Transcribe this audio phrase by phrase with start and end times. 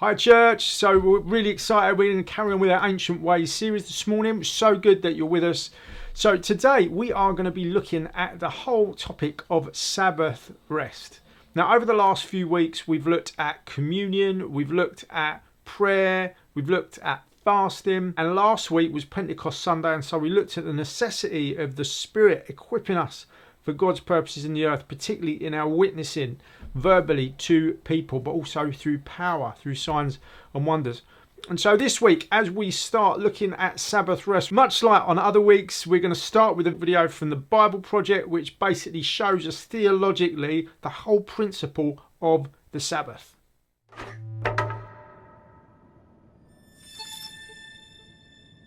[0.00, 0.70] Hi, church.
[0.70, 1.98] So, we're really excited.
[1.98, 4.44] We're going to carry on with our Ancient Ways series this morning.
[4.44, 5.70] So good that you're with us.
[6.14, 11.18] So, today we are going to be looking at the whole topic of Sabbath rest.
[11.52, 16.70] Now, over the last few weeks, we've looked at communion, we've looked at prayer, we've
[16.70, 20.72] looked at fasting, and last week was Pentecost Sunday, and so we looked at the
[20.72, 23.26] necessity of the Spirit equipping us
[23.64, 26.38] for God's purposes in the earth, particularly in our witnessing
[26.78, 30.18] verbally to people, but also through power, through signs
[30.54, 31.02] and wonders.
[31.48, 35.40] And so this week, as we start looking at Sabbath rest, much like on other
[35.40, 39.46] weeks, we're going to start with a video from the Bible Project, which basically shows
[39.46, 43.34] us theologically the whole principle of the Sabbath.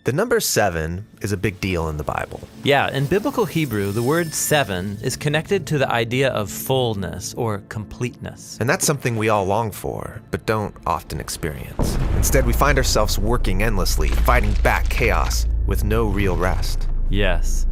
[0.04, 2.40] The number seven is a big deal in the Bible.
[2.64, 7.58] Yeah, in biblical Hebrew, the word seven is connected to the idea of fullness or
[7.68, 8.58] completeness.
[8.60, 11.96] And that's something we all long for, but don't often experience.
[12.16, 16.88] Instead, we find ourselves working endlessly, fighting back chaos with no real rest.
[17.08, 17.68] Yes.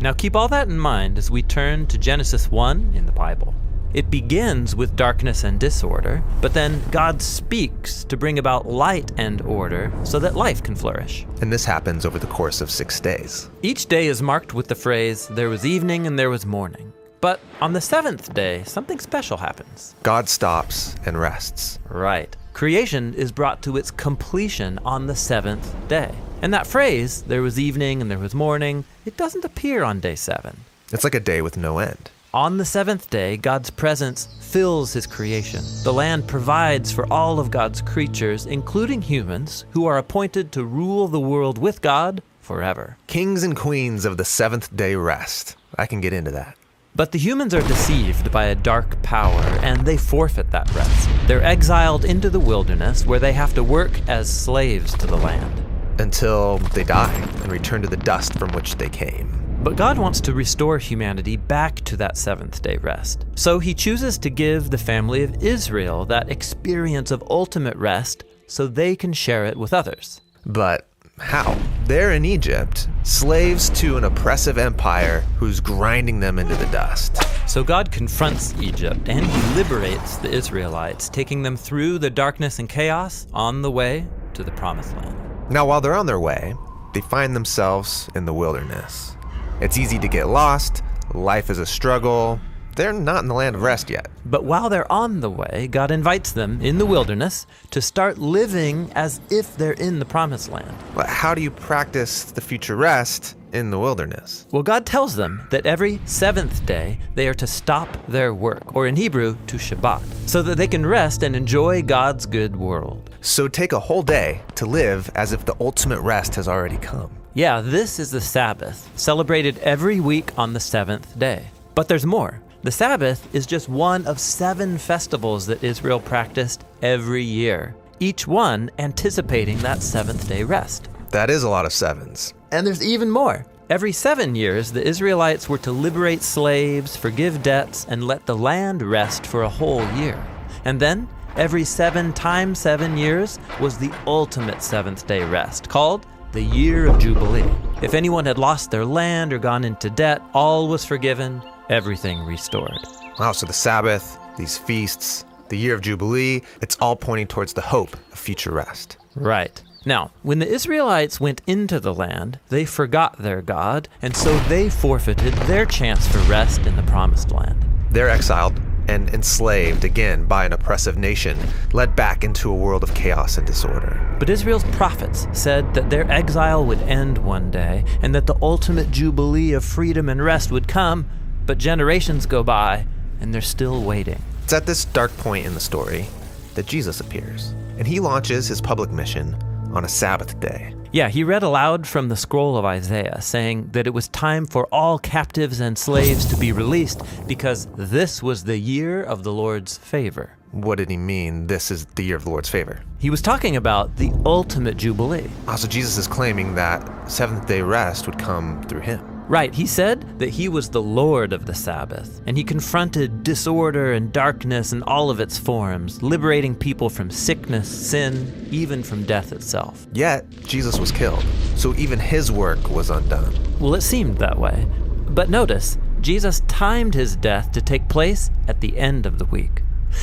[0.00, 3.54] Now keep all that in mind as we turn to Genesis 1 in the Bible.
[3.92, 9.40] It begins with darkness and disorder, but then God speaks to bring about light and
[9.42, 11.26] order so that life can flourish.
[11.40, 13.50] And this happens over the course of six days.
[13.62, 16.92] Each day is marked with the phrase, there was evening and there was morning.
[17.20, 19.94] But on the seventh day, something special happens.
[20.02, 21.78] God stops and rests.
[21.88, 22.34] Right.
[22.52, 26.14] Creation is brought to its completion on the seventh day.
[26.42, 30.14] And that phrase, there was evening and there was morning, it doesn't appear on day
[30.14, 30.60] seven.
[30.92, 32.10] It's like a day with no end.
[32.32, 35.64] On the seventh day, God's presence fills his creation.
[35.82, 41.08] The land provides for all of God's creatures, including humans, who are appointed to rule
[41.08, 42.96] the world with God forever.
[43.08, 45.56] Kings and queens of the seventh day rest.
[45.76, 46.56] I can get into that.
[46.94, 51.08] But the humans are deceived by a dark power, and they forfeit that rest.
[51.26, 55.64] They're exiled into the wilderness, where they have to work as slaves to the land.
[55.98, 57.12] Until they die
[57.42, 59.39] and return to the dust from which they came.
[59.62, 63.26] But God wants to restore humanity back to that seventh day rest.
[63.34, 68.66] So he chooses to give the family of Israel that experience of ultimate rest so
[68.66, 70.22] they can share it with others.
[70.46, 70.86] But
[71.18, 71.58] how?
[71.84, 77.22] They're in Egypt, slaves to an oppressive empire who's grinding them into the dust.
[77.46, 82.68] So God confronts Egypt and he liberates the Israelites, taking them through the darkness and
[82.68, 85.50] chaos on the way to the promised land.
[85.50, 86.54] Now, while they're on their way,
[86.94, 89.16] they find themselves in the wilderness.
[89.60, 90.82] It's easy to get lost,
[91.12, 92.40] life is a struggle.
[92.76, 94.08] They're not in the land of rest yet.
[94.24, 98.90] But while they're on the way, God invites them in the wilderness to start living
[98.94, 100.74] as if they're in the promised land.
[100.94, 104.46] But how do you practice the future rest in the wilderness?
[104.50, 108.86] Well, God tells them that every seventh day they are to stop their work, or
[108.86, 113.10] in Hebrew, to Shabbat, so that they can rest and enjoy God's good world.
[113.20, 117.19] So take a whole day to live as if the ultimate rest has already come.
[117.32, 121.44] Yeah, this is the Sabbath, celebrated every week on the seventh day.
[121.76, 122.40] But there's more.
[122.64, 128.68] The Sabbath is just one of seven festivals that Israel practiced every year, each one
[128.80, 130.88] anticipating that seventh day rest.
[131.10, 132.34] That is a lot of sevens.
[132.50, 133.46] And there's even more.
[133.70, 138.82] Every seven years, the Israelites were to liberate slaves, forgive debts, and let the land
[138.82, 140.20] rest for a whole year.
[140.64, 146.42] And then, every seven times seven years was the ultimate seventh day rest, called the
[146.42, 147.50] year of Jubilee.
[147.82, 152.78] If anyone had lost their land or gone into debt, all was forgiven, everything restored.
[153.18, 157.60] Wow, so the Sabbath, these feasts, the year of Jubilee, it's all pointing towards the
[157.60, 158.96] hope of future rest.
[159.16, 159.60] Right.
[159.84, 164.70] Now, when the Israelites went into the land, they forgot their God, and so they
[164.70, 167.64] forfeited their chance for rest in the promised land.
[167.90, 171.38] They're exiled and enslaved again by an oppressive nation,
[171.72, 174.16] led back into a world of chaos and disorder.
[174.18, 178.90] But Israel's prophets said that their exile would end one day and that the ultimate
[178.90, 181.08] jubilee of freedom and rest would come,
[181.46, 182.84] but generations go by
[183.20, 184.20] and they're still waiting.
[184.42, 186.06] It's at this dark point in the story
[186.54, 189.36] that Jesus appears, and he launches his public mission
[189.72, 190.74] on a Sabbath day.
[190.92, 194.66] Yeah, he read aloud from the scroll of Isaiah, saying that it was time for
[194.72, 199.78] all captives and slaves to be released because this was the year of the Lord's
[199.78, 200.36] favor.
[200.50, 202.80] What did he mean, this is the year of the Lord's favor?
[202.98, 205.30] He was talking about the ultimate Jubilee.
[205.46, 209.00] Ah, also, Jesus is claiming that seventh day rest would come through him.
[209.30, 213.92] Right, he said that he was the Lord of the Sabbath, and he confronted disorder
[213.92, 219.30] and darkness in all of its forms, liberating people from sickness, sin, even from death
[219.30, 219.86] itself.
[219.92, 221.24] Yet, Jesus was killed,
[221.54, 223.32] so even his work was undone.
[223.60, 224.66] Well, it seemed that way.
[225.10, 229.62] But notice, Jesus timed his death to take place at the end of the week.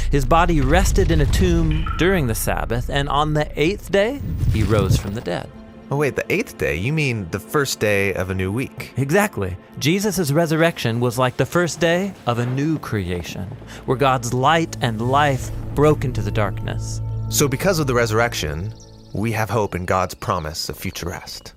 [0.10, 4.22] His body rested in a tomb during the Sabbath, and on the eighth day,
[4.54, 5.50] he rose from the dead.
[5.90, 6.76] Oh, wait, the eighth day?
[6.76, 8.92] You mean the first day of a new week?
[8.98, 9.56] Exactly.
[9.80, 13.44] Jesus' resurrection was like the first day of a new creation,
[13.86, 17.00] where God's light and life broke into the darkness.
[17.30, 18.74] So, because of the resurrection,
[19.14, 21.54] we have hope in God's promise of future rest.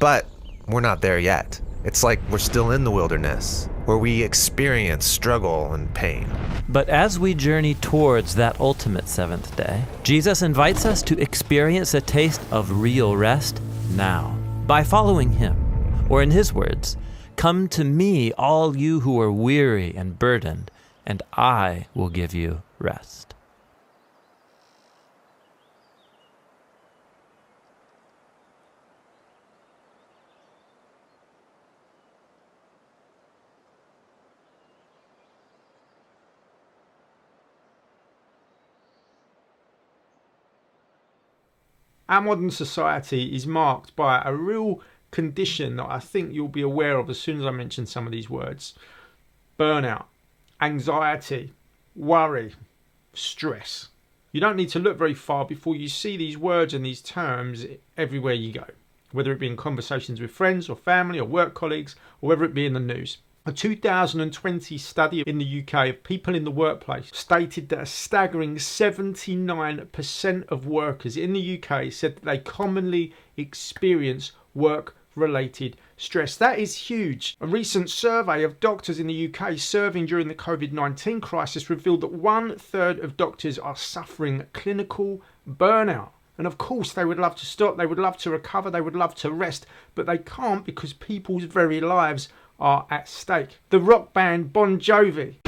[0.00, 0.26] But
[0.66, 1.60] we're not there yet.
[1.84, 6.30] It's like we're still in the wilderness, where we experience struggle and pain.
[6.68, 12.00] But as we journey towards that ultimate seventh day, Jesus invites us to experience a
[12.00, 13.60] taste of real rest
[13.96, 14.38] now
[14.68, 15.56] by following Him.
[16.08, 16.96] Or, in His words,
[17.34, 20.70] Come to me, all you who are weary and burdened,
[21.04, 23.34] and I will give you rest.
[42.12, 46.98] Our modern society is marked by a real condition that I think you'll be aware
[46.98, 48.74] of as soon as I mention some of these words
[49.58, 50.04] burnout,
[50.60, 51.54] anxiety,
[51.96, 52.54] worry,
[53.14, 53.88] stress.
[54.30, 57.64] You don't need to look very far before you see these words and these terms
[57.96, 58.66] everywhere you go,
[59.12, 62.52] whether it be in conversations with friends or family or work colleagues, or whether it
[62.52, 63.18] be in the news.
[63.44, 68.54] A 2020 study in the UK of people in the workplace stated that a staggering
[68.54, 76.36] 79% of workers in the UK said that they commonly experience work related stress.
[76.36, 77.36] That is huge.
[77.40, 82.02] A recent survey of doctors in the UK serving during the COVID 19 crisis revealed
[82.02, 86.10] that one third of doctors are suffering clinical burnout.
[86.38, 88.96] And of course, they would love to stop, they would love to recover, they would
[88.96, 89.66] love to rest,
[89.96, 92.28] but they can't because people's very lives
[92.62, 93.58] are at stake.
[93.70, 95.38] The rock band Bon Jovi.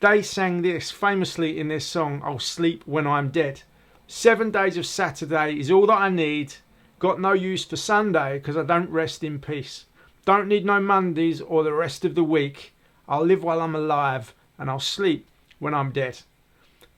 [0.00, 3.62] They sang this famously in their song I'll Sleep When I'm Dead.
[4.08, 6.54] Seven days of Saturday is all that I need.
[6.98, 9.84] Got no use for Sunday because I don't rest in peace.
[10.24, 12.74] Don't need no Mondays or the rest of the week.
[13.08, 15.28] I'll live while I'm alive and I'll sleep
[15.60, 16.20] when I'm dead.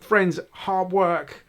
[0.00, 1.44] Friends, hard work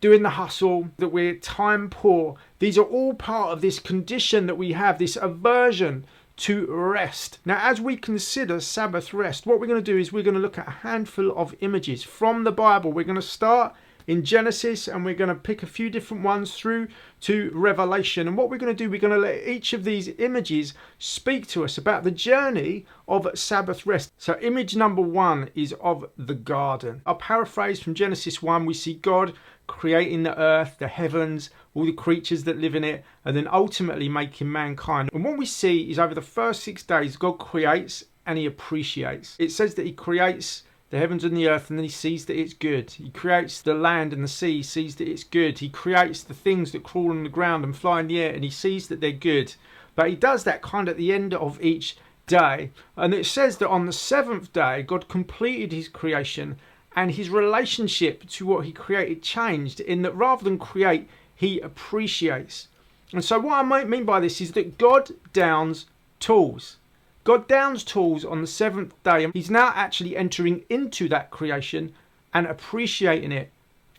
[0.00, 2.36] doing the hustle, that we're time poor.
[2.58, 6.06] These are all part of this condition that we have, this aversion
[6.38, 7.38] to rest.
[7.44, 10.40] Now, as we consider Sabbath rest, what we're going to do is we're going to
[10.40, 12.92] look at a handful of images from the Bible.
[12.92, 13.74] We're going to start
[14.06, 16.88] in Genesis and we're going to pick a few different ones through
[17.20, 18.26] to Revelation.
[18.26, 21.46] And what we're going to do, we're going to let each of these images speak
[21.48, 24.12] to us about the journey of Sabbath rest.
[24.18, 27.02] So, image number one is of the garden.
[27.06, 28.66] I'll paraphrase from Genesis 1.
[28.66, 29.34] We see God
[29.70, 34.08] creating the earth, the heavens, all the creatures that live in it, and then ultimately
[34.08, 35.08] making mankind.
[35.14, 39.36] And what we see is over the first six days, God creates and he appreciates.
[39.38, 42.36] It says that he creates the heavens and the earth, and then he sees that
[42.36, 42.90] it's good.
[42.90, 45.60] He creates the land and the sea, sees that it's good.
[45.60, 48.42] He creates the things that crawl on the ground and fly in the air, and
[48.42, 49.54] he sees that they're good.
[49.94, 51.96] But he does that kind of at the end of each
[52.26, 52.72] day.
[52.96, 56.58] And it says that on the seventh day, God completed his creation
[56.96, 62.68] and his relationship to what he created changed in that rather than create, he appreciates.
[63.12, 65.86] And so, what I might mean by this is that God downs
[66.18, 66.76] tools.
[67.24, 71.92] God downs tools on the seventh day, and he's now actually entering into that creation
[72.32, 73.50] and appreciating it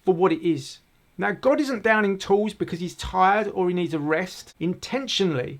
[0.03, 0.79] for what it is.
[1.17, 4.55] Now, God isn't downing tools because he's tired or he needs a rest.
[4.59, 5.59] Intentionally,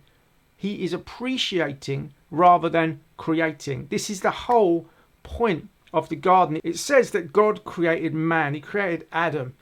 [0.57, 3.87] he is appreciating rather than creating.
[3.89, 4.87] This is the whole
[5.23, 9.53] point of the garden, it says that God created man, he created Adam.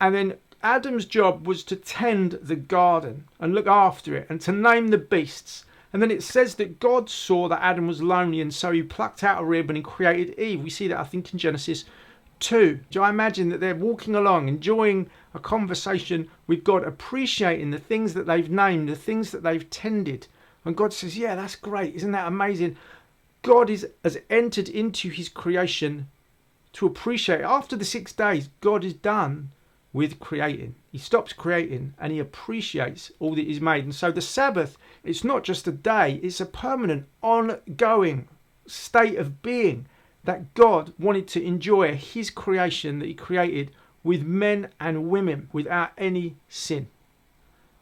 [0.00, 4.52] And then Adam's job was to tend the garden and look after it and to
[4.52, 5.64] name the beasts.
[5.92, 9.24] And then it says that God saw that Adam was lonely and so he plucked
[9.24, 10.62] out a rib and he created Eve.
[10.62, 11.84] We see that, I think, in Genesis
[12.40, 12.80] 2.
[12.90, 18.14] Do I imagine that they're walking along, enjoying a conversation with God, appreciating the things
[18.14, 20.26] that they've named, the things that they've tended?
[20.64, 21.94] And God says, Yeah, that's great.
[21.94, 22.76] Isn't that amazing?
[23.42, 26.08] God is, has entered into his creation
[26.74, 27.42] to appreciate.
[27.42, 29.50] After the six days, God is done
[29.92, 30.74] with creating.
[30.92, 33.84] He stops creating and he appreciates all that is made.
[33.84, 38.28] And so the Sabbath, it's not just a day, it's a permanent, ongoing
[38.66, 39.86] state of being
[40.24, 43.70] that God wanted to enjoy his creation that he created
[44.04, 46.88] with men and women without any sin.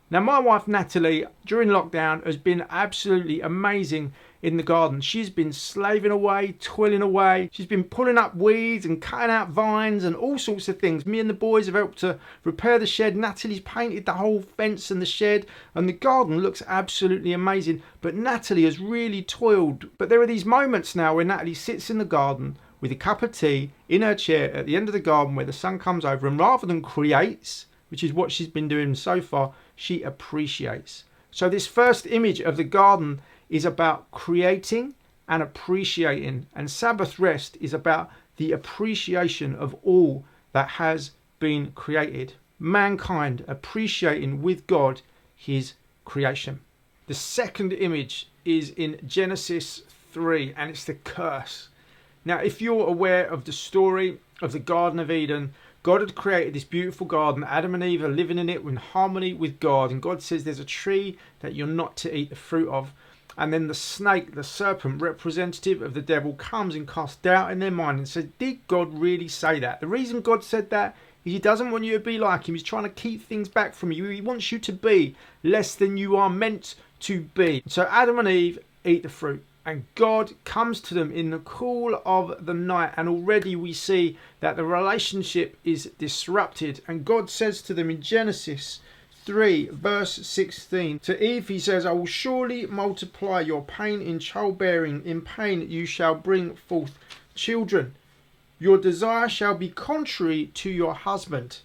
[0.08, 5.00] Now, my wife Natalie, during lockdown, has been absolutely amazing in the garden.
[5.00, 7.50] She's been slaving away, toiling away.
[7.52, 11.06] She's been pulling up weeds and cutting out vines and all sorts of things.
[11.06, 13.16] Me and the boys have helped to repair the shed.
[13.16, 15.44] Natalie's painted the whole fence and the shed,
[15.74, 17.82] and the garden looks absolutely amazing.
[18.00, 19.86] But Natalie has really toiled.
[19.98, 23.22] But there are these moments now where Natalie sits in the garden with a cup
[23.22, 26.04] of tea in her chair at the end of the garden where the sun comes
[26.04, 31.04] over, and rather than creates, which is what she's been doing so far, she appreciates.
[31.30, 34.94] So, this first image of the garden is about creating
[35.28, 42.32] and appreciating, and Sabbath rest is about the appreciation of all that has been created.
[42.58, 45.02] Mankind appreciating with God
[45.34, 46.60] his creation.
[47.06, 51.68] The second image is in Genesis 3, and it's the curse.
[52.24, 55.52] Now, if you're aware of the story of the Garden of Eden,
[55.86, 57.44] God had created this beautiful garden.
[57.44, 59.92] Adam and Eve are living in it in harmony with God.
[59.92, 62.92] And God says there's a tree that you're not to eat the fruit of.
[63.38, 67.60] And then the snake, the serpent, representative of the devil, comes and casts doubt in
[67.60, 69.78] their mind and says, Did God really say that?
[69.78, 72.56] The reason God said that is He doesn't want you to be like Him.
[72.56, 74.06] He's trying to keep things back from you.
[74.06, 75.14] He wants you to be
[75.44, 77.62] less than you are meant to be.
[77.68, 82.00] So Adam and Eve eat the fruit and God comes to them in the cool
[82.06, 86.82] of the night, and already we see that the relationship is disrupted.
[86.86, 88.78] And God says to them in Genesis
[89.24, 95.04] 3, verse 16 To Eve, he says, I will surely multiply your pain in childbearing,
[95.04, 96.96] in pain you shall bring forth
[97.34, 97.96] children.
[98.60, 101.58] Your desire shall be contrary to your husband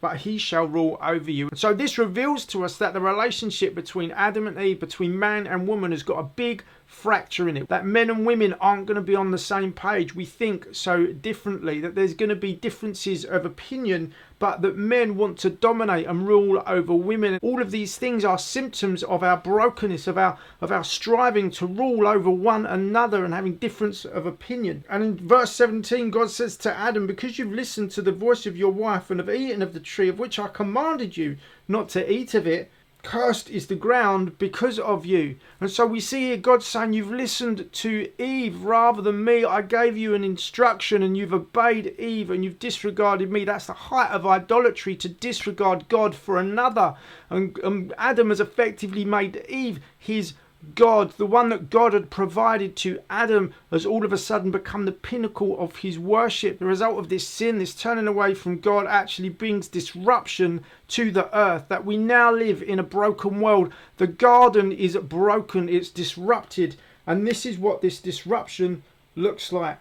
[0.00, 1.50] but he shall rule over you.
[1.54, 5.68] So this reveals to us that the relationship between Adam and Eve, between man and
[5.68, 7.68] woman, has got a big fracture in it.
[7.68, 10.14] That men and women aren't going to be on the same page.
[10.14, 15.16] We think so differently, that there's going to be differences of opinion, but that men
[15.16, 17.38] want to dominate and rule over women.
[17.42, 21.66] All of these things are symptoms of our brokenness, of our of our striving to
[21.66, 24.84] rule over one another and having difference of opinion.
[24.90, 28.56] And in verse 17, God says to Adam, Because you've listened to the voice of
[28.56, 31.36] your wife and have eaten of the tree of which I commanded you
[31.68, 32.70] not to eat of it,
[33.02, 35.36] cursed is the ground because of you.
[35.60, 39.44] And so we see here God saying, You've listened to Eve rather than me.
[39.44, 43.44] I gave you an instruction and you've obeyed Eve and you've disregarded me.
[43.44, 46.94] That's the height of idolatry to disregard God for another.
[47.28, 50.34] And, and Adam has effectively made Eve his
[50.74, 54.84] God, the one that God had provided to Adam, has all of a sudden become
[54.84, 56.58] the pinnacle of his worship.
[56.58, 61.34] The result of this sin, this turning away from God, actually brings disruption to the
[61.36, 61.64] earth.
[61.68, 63.72] That we now live in a broken world.
[63.96, 66.76] The garden is broken, it's disrupted,
[67.06, 68.82] and this is what this disruption
[69.16, 69.78] looks like.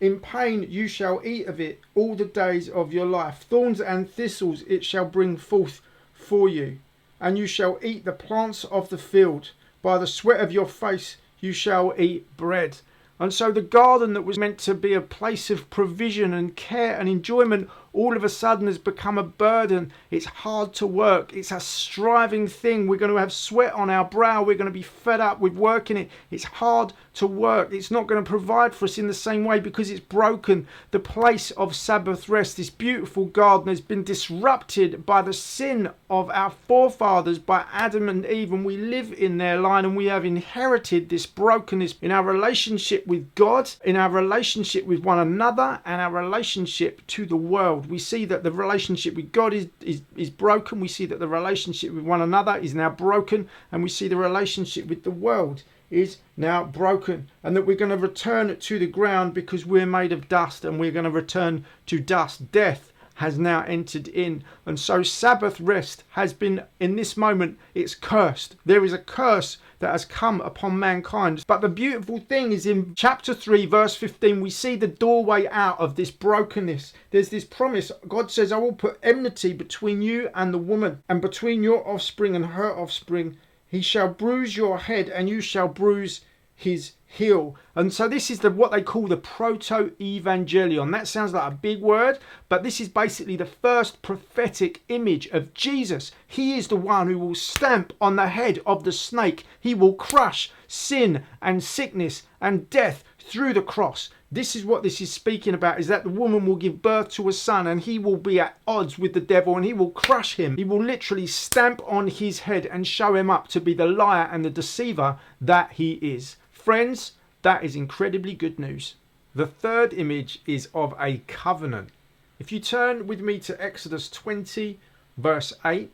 [0.00, 3.46] In pain you shall eat of it all the days of your life.
[3.48, 5.80] Thorns and thistles it shall bring forth
[6.14, 6.78] for you,
[7.20, 9.50] and you shall eat the plants of the field.
[9.84, 12.78] By the sweat of your face you shall eat bread.
[13.20, 16.98] And so the garden that was meant to be a place of provision and care
[16.98, 19.92] and enjoyment all of a sudden has become a burden.
[20.10, 21.32] It's hard to work.
[21.32, 22.86] It's a striving thing.
[22.88, 24.42] We're going to have sweat on our brow.
[24.42, 26.10] We're going to be fed up with working it.
[26.30, 27.72] It's hard to work.
[27.72, 30.66] It's not going to provide for us in the same way because it's broken.
[30.90, 36.28] The place of Sabbath rest, this beautiful garden, has been disrupted by the sin of
[36.30, 40.24] our forefathers, by Adam and Eve, and we live in their line and we have
[40.24, 46.00] inherited this brokenness in our relationship with God, in our relationship with one another, and
[46.00, 50.30] our relationship to the world we see that the relationship with God is, is, is
[50.30, 50.80] broken.
[50.80, 53.48] We see that the relationship with one another is now broken.
[53.70, 57.30] And we see the relationship with the world is now broken.
[57.42, 60.80] And that we're going to return to the ground because we're made of dust and
[60.80, 62.50] we're going to return to dust.
[62.50, 64.42] Death has now entered in.
[64.66, 68.56] And so Sabbath rest has been, in this moment, it's cursed.
[68.64, 71.44] There is a curse that has come upon mankind.
[71.46, 75.78] But the beautiful thing is in chapter 3, verse 15, we see the doorway out
[75.78, 76.92] of this brokenness.
[77.10, 77.92] There's this promise.
[78.08, 82.34] God says, I will put enmity between you and the woman, and between your offspring
[82.34, 83.36] and her offspring.
[83.68, 86.20] He shall bruise your head, and you shall bruise
[86.56, 87.54] his heel.
[87.74, 90.92] And so this is the what they call the proto-evangelion.
[90.92, 92.18] That sounds like a big word,
[92.48, 96.12] but this is basically the first prophetic image of Jesus.
[96.26, 99.46] He is the one who will stamp on the head of the snake.
[99.60, 104.10] He will crush sin and sickness and death through the cross.
[104.30, 107.28] This is what this is speaking about is that the woman will give birth to
[107.28, 110.34] a son and he will be at odds with the devil and he will crush
[110.34, 110.56] him.
[110.56, 114.28] He will literally stamp on his head and show him up to be the liar
[114.32, 116.36] and the deceiver that he is.
[116.64, 118.94] Friends, that is incredibly good news.
[119.34, 121.90] The third image is of a covenant.
[122.38, 124.78] If you turn with me to Exodus 20,
[125.18, 125.92] verse 8,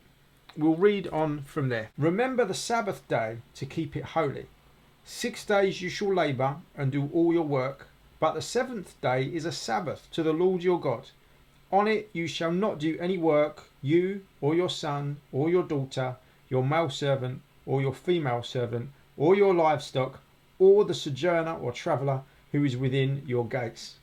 [0.55, 1.89] we'll read on from there.
[1.97, 4.45] Remember the Sabbath day to keep it holy.
[5.03, 7.89] Six days you shall labour and do all your work,
[8.21, 11.09] but the seventh day is a Sabbath to the Lord your God.
[11.69, 16.15] On it you shall not do any work, you or your son or your daughter,
[16.47, 20.21] your male servant or your female servant, or your livestock,
[20.61, 23.95] or the sojourner or traveller who is within your gates.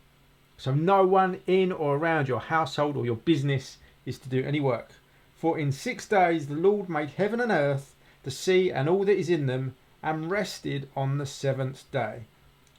[0.57, 4.59] So no one in or around your household or your business is to do any
[4.59, 4.91] work.
[5.37, 9.17] For in six days the Lord made heaven and earth, the sea and all that
[9.17, 12.23] is in them, and rested on the seventh day.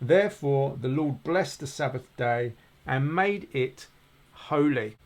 [0.01, 2.51] Therefore the Lord blessed the Sabbath day
[2.86, 3.88] and made it
[4.33, 4.98] holy.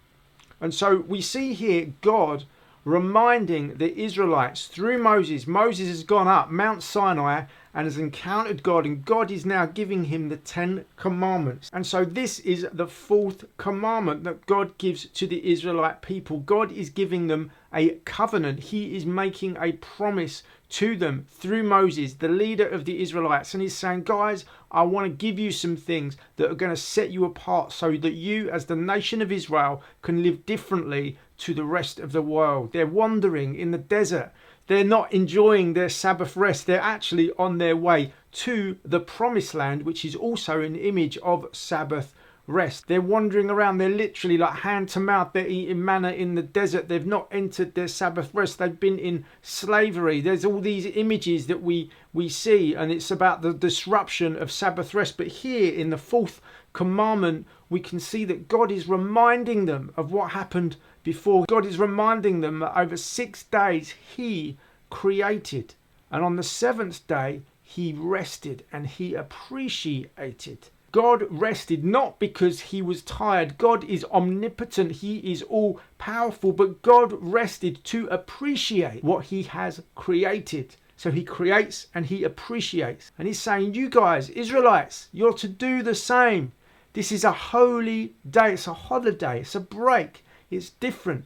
[0.60, 2.46] And so we see here God
[2.86, 5.46] reminding the Israelites through Moses.
[5.46, 10.06] Moses has gone up Mount Sinai and has encountered God, and God is now giving
[10.06, 11.70] him the Ten Commandments.
[11.74, 16.39] And so, this is the fourth commandment that God gives to the Israelite people.
[16.39, 22.15] God is giving them a covenant, He is making a promise to them through Moses,
[22.15, 23.53] the leader of the Israelites.
[23.53, 26.80] And He's saying, Guys, I want to give you some things that are going to
[26.80, 31.53] set you apart so that you, as the nation of Israel, can live differently to
[31.53, 32.72] the rest of the world.
[32.72, 34.32] They're wandering in the desert
[34.67, 36.65] they're not enjoying their Sabbath rest.
[36.65, 41.48] They're actually on their way to the promised land, which is also an image of
[41.51, 42.13] Sabbath
[42.48, 42.88] rest.
[42.88, 43.77] They're wandering around.
[43.77, 45.32] They're literally like hand to mouth.
[45.34, 46.88] They're eating manna in the desert.
[46.88, 48.60] They've not entered their Sabbath rest.
[48.60, 50.22] They've been in slavery.
[50.22, 54.93] There's all these images that we, we see, and it's about the disruption of Sabbath
[54.93, 55.17] rest.
[55.17, 56.41] But here in the fourth
[56.74, 61.46] commandment, we can see that God is reminding them of what happened before.
[61.48, 64.58] God is reminding them that over six days He
[64.90, 65.76] created,
[66.10, 70.70] and on the seventh day He rested and He appreciated.
[70.94, 73.58] God rested not because he was tired.
[73.58, 74.92] God is omnipotent.
[74.92, 76.52] He is all powerful.
[76.52, 80.76] But God rested to appreciate what he has created.
[80.96, 83.12] So he creates and he appreciates.
[83.18, 86.52] And he's saying, You guys, Israelites, you're to do the same.
[86.94, 88.54] This is a holy day.
[88.54, 89.42] It's a holiday.
[89.42, 90.24] It's a break.
[90.56, 91.26] It's different.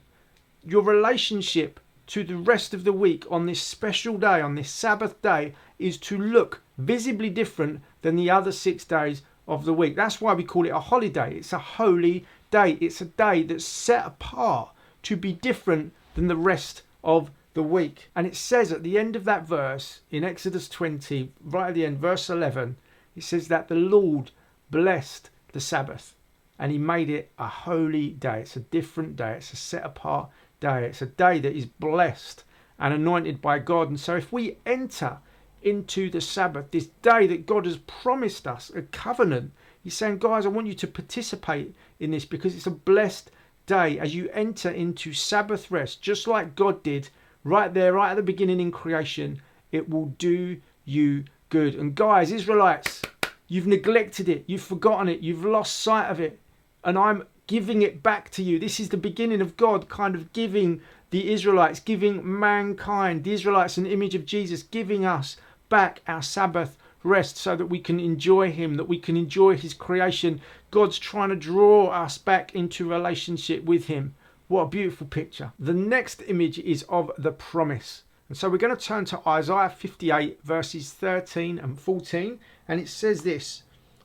[0.64, 5.22] Your relationship to the rest of the week on this special day, on this Sabbath
[5.22, 9.96] day, is to look visibly different than the other six days of the week.
[9.96, 11.36] That's why we call it a holiday.
[11.36, 12.78] It's a holy day.
[12.80, 14.70] It's a day that's set apart
[15.04, 18.10] to be different than the rest of the week.
[18.16, 21.86] And it says at the end of that verse in Exodus 20, right at the
[21.86, 22.78] end, verse 11,
[23.16, 24.32] it says that the Lord
[24.70, 26.14] blessed the Sabbath
[26.60, 28.42] and he made it a holy day.
[28.42, 32.44] It's a different day, it's a set apart day, it's a day that is blessed
[32.80, 33.90] and anointed by God.
[33.90, 35.18] And so, if we enter
[35.62, 39.52] into the Sabbath, this day that God has promised us, a covenant,
[39.84, 43.32] He's saying, guys, I want you to participate in this because it's a blessed
[43.66, 47.10] day as you enter into Sabbath rest, just like God did
[47.44, 49.42] right there, right at the beginning in creation.
[49.72, 51.76] It will do you good.
[51.76, 53.02] And, guys, Israelites,
[53.48, 56.40] you've neglected it, you've forgotten it, you've lost sight of it
[56.88, 58.58] and I'm giving it back to you.
[58.58, 63.76] This is the beginning of God kind of giving the Israelites, giving mankind, the Israelites,
[63.76, 65.36] an image of Jesus, giving us
[65.68, 69.74] back our Sabbath rest so that we can enjoy Him, that we can enjoy His
[69.74, 70.40] creation.
[70.72, 74.16] God's trying to draw us back into relationship with Him.
[74.48, 75.52] What a beautiful picture.
[75.60, 78.04] The next image is of the promise.
[78.30, 82.40] And so we're going to turn to Isaiah 58, verses 13 and 14.
[82.66, 83.64] And it says this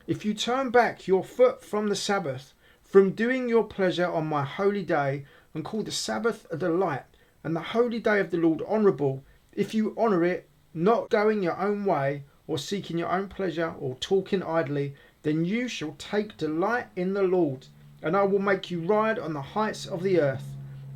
[0.09, 2.52] If you turn back your foot from the Sabbath,
[2.93, 5.25] from doing your pleasure on my holy day,
[5.55, 7.05] and call the Sabbath a delight,
[7.43, 9.25] and the holy day of the Lord honourable,
[9.55, 13.95] if you honour it, not going your own way, or seeking your own pleasure, or
[13.95, 17.67] talking idly, then you shall take delight in the Lord,
[18.03, 20.45] and I will make you ride on the heights of the earth.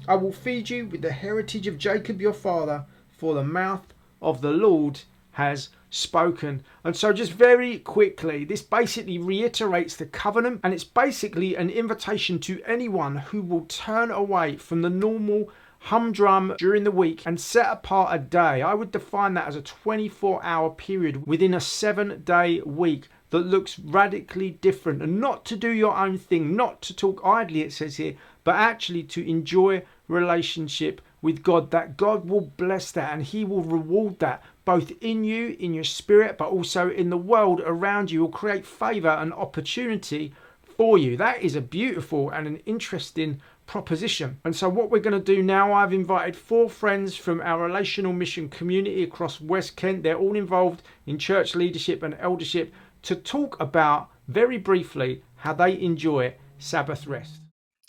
[0.07, 4.43] I will feed you with the heritage of Jacob your father, for the mouth of
[4.43, 5.01] the Lord
[5.33, 6.62] has spoken.
[6.85, 12.38] And so, just very quickly, this basically reiterates the covenant, and it's basically an invitation
[12.40, 17.66] to anyone who will turn away from the normal humdrum during the week and set
[17.70, 18.62] apart a day.
[18.62, 23.40] I would define that as a 24 hour period within a seven day week that
[23.40, 27.72] looks radically different and not to do your own thing, not to talk idly, it
[27.72, 33.23] says here, but actually to enjoy relationship with God, that God will bless that and
[33.23, 37.61] He will reward that both in you, in your spirit, but also in the world
[37.67, 41.17] around you, will create favor and opportunity for you.
[41.17, 44.39] That is a beautiful and an interesting proposition.
[44.45, 48.12] And so, what we're going to do now, I've invited four friends from our relational
[48.12, 50.05] mission community across West Kent.
[50.05, 55.79] They're all involved in church leadership and eldership to talk about very briefly how they
[55.81, 57.43] enjoy Sabbath rest.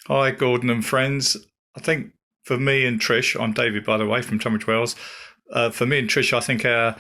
[0.08, 1.38] Hi, Gordon and friends.
[1.76, 2.12] I think
[2.48, 4.96] For me and Trish, I'm David, by the way, from Tunbridge Wells.
[5.52, 6.96] Uh, for me and Trish, I think our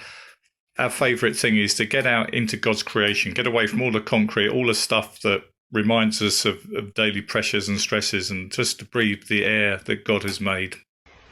[0.78, 4.02] our favourite thing is to get out into God's creation, get away from all the
[4.02, 8.80] concrete, all the stuff that reminds us of, of daily pressures and stresses, and just
[8.80, 10.76] to breathe the air that God has made.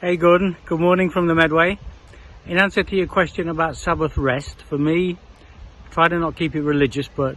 [0.00, 1.78] Hey Gordon, good morning from the Medway.
[2.46, 5.18] In answer to your question about Sabbath rest, for me,
[5.90, 7.36] try to not keep it religious, but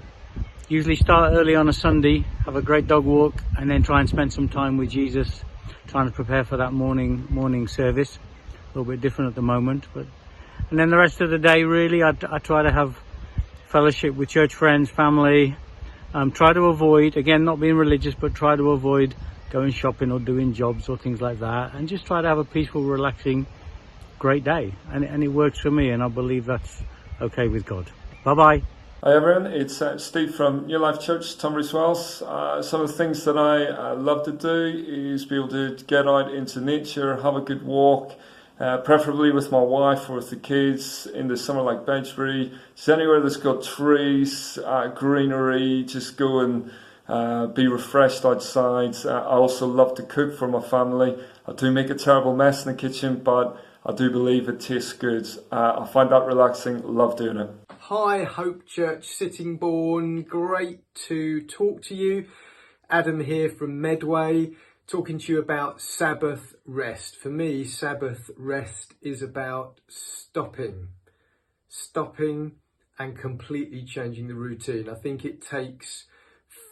[0.69, 4.07] usually start early on a Sunday, have a great dog walk, and then try and
[4.07, 5.43] spend some time with Jesus,
[5.87, 8.17] trying to prepare for that morning morning service.
[8.17, 10.05] A little bit different at the moment, but
[10.69, 12.95] and then the rest of the day, really, I, I try to have
[13.69, 15.55] fellowship with church friends, family.
[16.13, 19.15] Um, try to avoid, again, not being religious, but try to avoid
[19.49, 22.45] going shopping or doing jobs or things like that, and just try to have a
[22.45, 23.47] peaceful, relaxing,
[24.19, 24.73] great day.
[24.91, 26.83] And, and it works for me, and I believe that's
[27.19, 27.89] okay with God.
[28.23, 28.78] Bye bye.
[29.01, 32.21] Hi everyone, it's uh, Steve from New Life Church, Tunbridge Wells.
[32.21, 35.77] Uh, some of the things that I uh, love to do is be able to
[35.87, 38.19] get out into nature, have a good walk,
[38.59, 42.51] uh, preferably with my wife or with the kids in the summer like Bedgebury.
[42.73, 46.69] It's anywhere that's got trees, uh, greenery, just go and
[47.07, 48.97] uh, be refreshed outside.
[49.05, 51.17] I also love to cook for my family.
[51.47, 54.91] I do make a terrible mess in the kitchen, but I do believe it tastes
[54.91, 55.25] good.
[55.53, 57.68] I find that relaxing, love doing it.
[57.91, 60.21] Hi, Hope Church Sittingbourne.
[60.21, 62.27] Great to talk to you.
[62.87, 64.51] Adam here from Medway
[64.85, 67.15] talking to you about Sabbath rest.
[67.15, 70.89] For me, Sabbath rest is about stopping,
[71.67, 72.57] stopping
[72.99, 74.87] and completely changing the routine.
[74.87, 76.05] I think it takes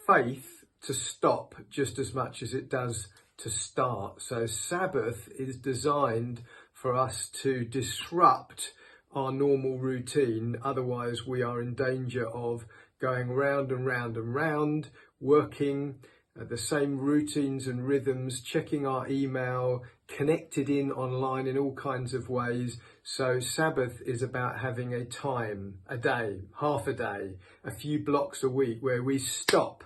[0.06, 4.22] faith to stop just as much as it does to start.
[4.22, 8.72] So, Sabbath is designed for us to disrupt
[9.18, 10.56] our normal routine.
[10.62, 12.64] Otherwise, we are in danger of
[13.00, 15.96] going round and round and round, working
[16.40, 22.14] uh, the same routines and rhythms, checking our email, connected in online in all kinds
[22.14, 22.78] of ways.
[23.02, 28.44] So Sabbath is about having a time, a day, half a day, a few blocks
[28.44, 29.82] a week where we stop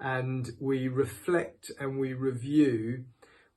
[0.00, 3.04] and we reflect and we review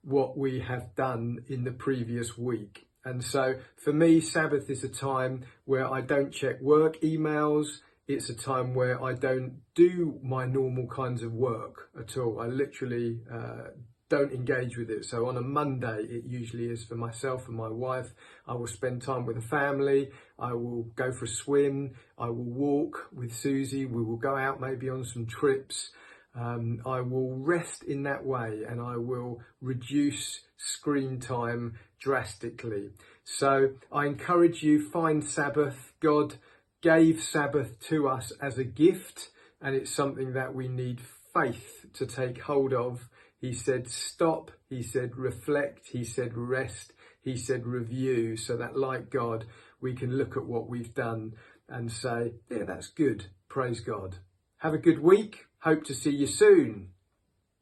[0.02, 2.87] what we have done in the previous week.
[3.08, 7.66] And so for me, Sabbath is a time where I don't check work emails,
[8.06, 12.40] it's a time where I don't do my normal kinds of work at all.
[12.40, 13.68] I literally uh,
[14.08, 15.04] don't engage with it.
[15.04, 18.08] So on a Monday, it usually is for myself and my wife.
[18.46, 20.10] I will spend time with the family.
[20.38, 21.94] I will go for a swim.
[22.18, 23.84] I will walk with Susie.
[23.84, 25.90] We will go out maybe on some trips.
[26.34, 32.90] Um, I will rest in that way and I will reduce screen time drastically.
[33.24, 35.92] So I encourage you, find Sabbath.
[36.00, 36.36] God
[36.80, 39.30] gave Sabbath to us as a gift,
[39.60, 41.00] and it's something that we need
[41.34, 43.08] faith to take hold of.
[43.40, 44.50] He said, stop.
[44.68, 45.88] He said, reflect.
[45.88, 46.92] He said, rest.
[47.20, 48.36] He said, review.
[48.36, 49.44] So that, like God,
[49.80, 51.34] we can look at what we've done
[51.68, 53.26] and say, yeah, that's good.
[53.48, 54.16] Praise God.
[54.58, 55.46] Have a good week.
[55.60, 56.90] Hope to see you soon.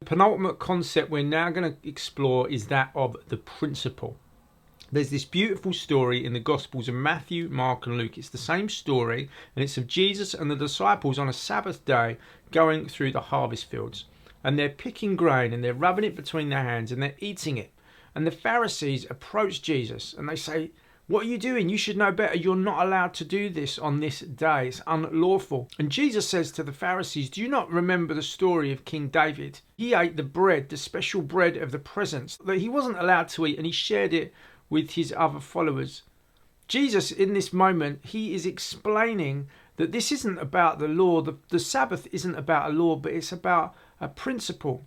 [0.01, 4.18] The penultimate concept we're now going to explore is that of the principle.
[4.92, 8.16] There's this beautiful story in the Gospels of Matthew, Mark, and Luke.
[8.16, 12.18] It's the same story, and it's of Jesus and the disciples on a Sabbath day
[12.53, 14.05] going through the harvest fields.
[14.44, 17.72] And they're picking grain and they're rubbing it between their hands and they're eating it.
[18.14, 20.70] And the Pharisees approach Jesus and they say,
[21.09, 21.68] What are you doing?
[21.68, 22.37] You should know better.
[22.37, 24.68] You're not allowed to do this on this day.
[24.68, 25.68] It's unlawful.
[25.81, 29.62] And Jesus says to the Pharisees, Do you not remember the story of King David?
[29.77, 33.46] He ate the bread, the special bread of the presence that he wasn't allowed to
[33.46, 34.33] eat, and he shared it
[34.68, 36.02] with his other followers.
[36.68, 41.20] Jesus, in this moment, he is explaining that this isn't about the law.
[41.20, 44.85] The, the Sabbath isn't about a law, but it's about a principle.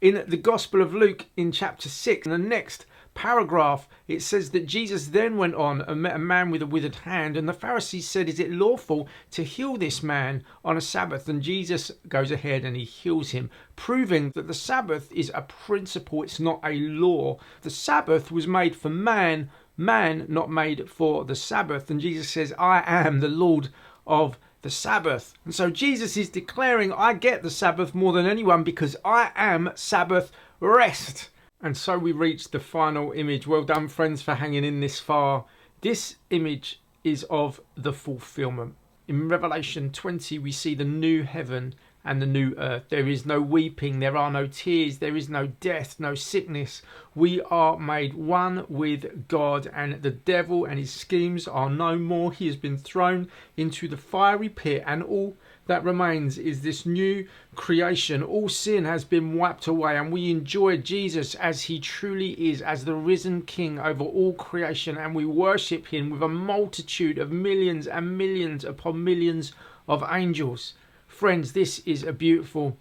[0.00, 4.66] In the Gospel of Luke, in chapter 6, in the next paragraph, it says that
[4.66, 8.08] Jesus then went on and met a man with a withered hand, and the Pharisees
[8.08, 11.28] said, Is it lawful to heal this man on a Sabbath?
[11.28, 16.22] And Jesus goes ahead and he heals him, proving that the Sabbath is a principle,
[16.22, 17.38] it's not a law.
[17.62, 21.90] The Sabbath was made for man, man not made for the Sabbath.
[21.90, 23.68] And Jesus says, I am the Lord
[24.06, 25.34] of the Sabbath.
[25.44, 29.72] And so Jesus is declaring, I get the Sabbath more than anyone because I am
[29.74, 31.30] Sabbath rest.
[31.62, 33.46] And so we reach the final image.
[33.46, 35.44] Well done, friends, for hanging in this far.
[35.82, 38.76] This image is of the fulfillment.
[39.08, 42.84] In Revelation 20, we see the new heaven and the new earth.
[42.88, 46.80] There is no weeping, there are no tears, there is no death, no sickness.
[47.14, 52.32] We are made one with God, and the devil and his schemes are no more.
[52.32, 55.36] He has been thrown into the fiery pit, and all
[55.70, 58.24] that remains is this new creation.
[58.24, 62.84] All sin has been wiped away, and we enjoy Jesus as he truly is, as
[62.84, 67.86] the risen King over all creation, and we worship him with a multitude of millions
[67.86, 69.52] and millions upon millions
[69.86, 70.74] of angels.
[71.06, 72.76] Friends, this is a beautiful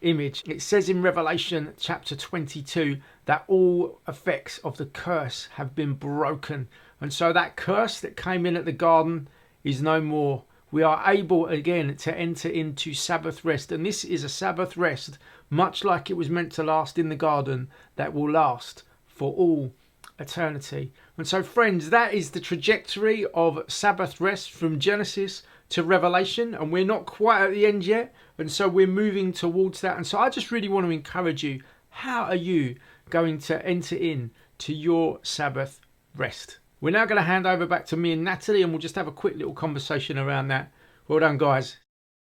[0.00, 0.42] image.
[0.48, 6.68] It says in Revelation chapter 22 that all effects of the curse have been broken.
[7.02, 9.28] And so that curse that came in at the garden
[9.62, 10.44] is no more.
[10.70, 13.72] We are able again to enter into Sabbath rest.
[13.72, 17.16] And this is a Sabbath rest, much like it was meant to last in the
[17.16, 19.72] garden, that will last for all
[20.20, 20.92] eternity.
[21.16, 26.54] And so, friends, that is the trajectory of Sabbath rest from Genesis to Revelation.
[26.54, 28.14] And we're not quite at the end yet.
[28.38, 29.96] And so we're moving towards that.
[29.96, 32.76] And so I just really want to encourage you how are you
[33.10, 35.80] going to enter in to your Sabbath
[36.14, 36.59] rest?
[36.80, 39.06] We're now going to hand over back to me and Natalie, and we'll just have
[39.06, 40.72] a quick little conversation around that.
[41.08, 41.76] Well done, guys.